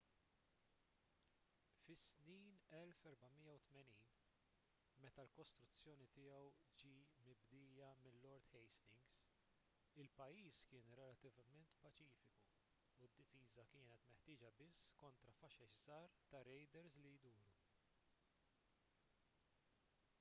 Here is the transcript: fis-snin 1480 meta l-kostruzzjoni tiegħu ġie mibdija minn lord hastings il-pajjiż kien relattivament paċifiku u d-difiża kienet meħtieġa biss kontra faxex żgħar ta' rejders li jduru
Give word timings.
fis-snin 1.87 2.45
1480 2.77 4.15
meta 5.05 5.25
l-kostruzzjoni 5.25 6.07
tiegħu 6.15 6.47
ġie 6.83 6.93
mibdija 7.27 7.89
minn 8.07 8.17
lord 8.23 8.47
hastings 8.55 9.13
il-pajjiż 10.05 10.63
kien 10.73 10.89
relattivament 11.01 11.77
paċifiku 11.85 12.41
u 13.05 13.11
d-difiża 13.13 13.67
kienet 13.75 14.09
meħtieġa 14.13 14.53
biss 14.63 14.89
kontra 15.05 15.35
faxex 15.43 15.79
żgħar 15.85 16.17
ta' 16.33 16.43
rejders 16.51 16.99
li 17.05 17.15
jduru 17.19 17.45